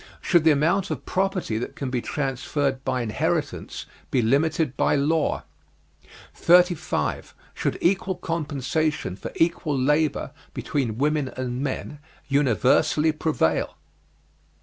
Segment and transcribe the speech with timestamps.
[0.19, 5.43] Should the amount of property that can be transferred by inheritance be limited by law?
[6.33, 7.35] 35.
[7.53, 13.77] Should equal compensation for equal labor, between women and men, universally prevail?